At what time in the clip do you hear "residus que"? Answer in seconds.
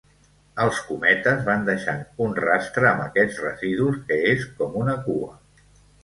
3.43-4.17